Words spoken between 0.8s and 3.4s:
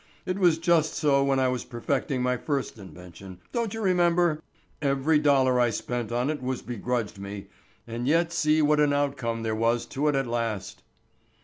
so when I was perfecting my first invention,